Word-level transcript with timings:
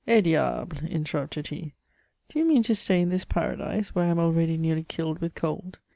dtableP* 0.07 0.89
interrupted 0.89 1.49
he, 1.49 1.57
'^ 1.61 1.71
do 2.27 2.39
you 2.39 2.43
mean 2.43 2.63
to 2.63 2.73
stay 2.73 3.01
in 3.01 3.09
this 3.09 3.23
paradise, 3.23 3.93
where 3.93 4.05
I 4.07 4.09
am 4.09 4.17
already 4.17 4.57
nearly 4.57 4.83
killed 4.83 5.19
with 5.21 5.35
cold 5.35 5.77